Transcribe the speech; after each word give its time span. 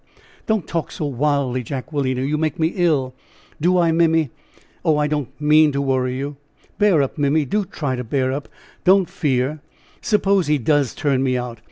"Don't 0.47 0.67
talk 0.67 0.91
so 0.91 1.05
wildly, 1.05 1.61
Jacquelina, 1.61 2.23
you 2.23 2.35
make 2.35 2.57
me 2.57 2.73
ill." 2.75 3.13
"Do 3.61 3.77
I, 3.77 3.91
Mimmy? 3.91 4.31
Oh, 4.83 4.97
I 4.97 5.05
didn't 5.05 5.39
mean 5.39 5.71
to 5.73 5.79
worry 5.79 6.17
you. 6.17 6.37
Bear 6.79 7.03
up, 7.03 7.19
Mimmy; 7.19 7.45
do 7.45 7.65
try 7.65 7.95
to 7.95 8.03
bear 8.03 8.31
up; 8.31 8.49
don't 8.83 9.07
fear; 9.07 9.59
suppose 10.01 10.47
he 10.47 10.57
does 10.57 10.95
turn 10.95 11.21
me 11.21 11.37
out. 11.37 11.59